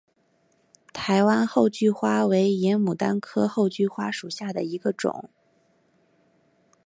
[0.93, 5.29] 台湾厚距花为野牡丹科厚距花属下的一个种。